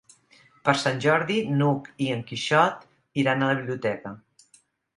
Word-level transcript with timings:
Per 0.69 0.73
Sant 0.83 1.01
Jordi 1.05 1.35
n'Hug 1.59 1.91
i 2.07 2.09
en 2.15 2.25
Quixot 2.31 3.23
iran 3.25 3.45
a 3.49 3.53
la 3.53 3.61
biblioteca. 3.63 4.19